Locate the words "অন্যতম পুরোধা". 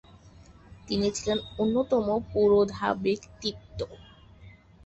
1.57-2.87